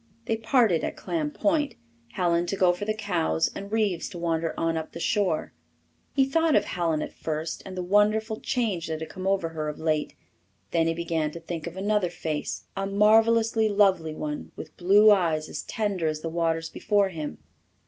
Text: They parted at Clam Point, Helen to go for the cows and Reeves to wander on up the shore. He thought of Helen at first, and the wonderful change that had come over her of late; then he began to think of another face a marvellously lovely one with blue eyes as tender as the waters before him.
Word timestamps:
They 0.25 0.35
parted 0.35 0.83
at 0.83 0.97
Clam 0.97 1.29
Point, 1.29 1.75
Helen 2.13 2.47
to 2.47 2.55
go 2.55 2.73
for 2.73 2.85
the 2.85 2.93
cows 2.95 3.51
and 3.53 3.71
Reeves 3.71 4.09
to 4.09 4.17
wander 4.17 4.55
on 4.57 4.75
up 4.75 4.93
the 4.93 4.99
shore. 4.99 5.53
He 6.15 6.25
thought 6.25 6.55
of 6.55 6.65
Helen 6.65 7.03
at 7.03 7.13
first, 7.13 7.61
and 7.67 7.77
the 7.77 7.83
wonderful 7.83 8.39
change 8.39 8.87
that 8.87 8.99
had 8.99 9.09
come 9.11 9.27
over 9.27 9.49
her 9.49 9.69
of 9.69 9.77
late; 9.77 10.15
then 10.71 10.87
he 10.87 10.95
began 10.95 11.29
to 11.33 11.39
think 11.39 11.67
of 11.67 11.77
another 11.77 12.09
face 12.09 12.63
a 12.75 12.87
marvellously 12.87 13.69
lovely 13.69 14.15
one 14.15 14.51
with 14.55 14.75
blue 14.75 15.11
eyes 15.11 15.47
as 15.49 15.61
tender 15.61 16.07
as 16.07 16.21
the 16.21 16.29
waters 16.29 16.67
before 16.71 17.09
him. 17.09 17.37